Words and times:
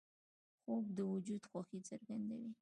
خوب 0.61 0.85
د 0.97 0.99
وجود 1.13 1.43
خوښي 1.49 1.79
څرګندوي 1.89 2.51